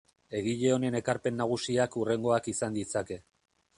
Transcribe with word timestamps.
Egile 0.37 0.71
honen 0.77 0.97
ekarpen 0.99 1.37
nagusiak 1.41 1.99
hurrengoak 2.01 2.49
izan 2.53 2.79
ditzake. 2.79 3.19